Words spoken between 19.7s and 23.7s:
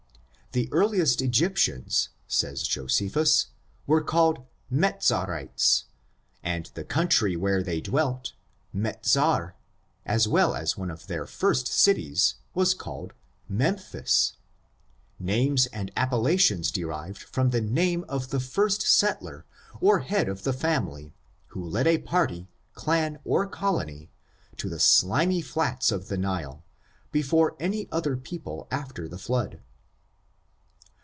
or head of the family, who led a party, clan, or